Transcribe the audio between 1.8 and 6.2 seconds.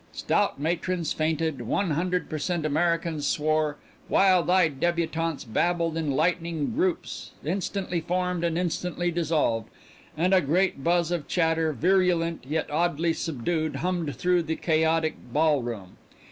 hundred per cent Americans swore, wild eyed débutantes babbled in